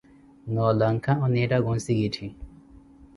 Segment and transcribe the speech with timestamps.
[0.53, 2.31] Noo lanka, oneettaka onsikitti.